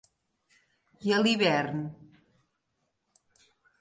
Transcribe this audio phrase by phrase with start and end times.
[1.09, 1.79] I a l'hivern?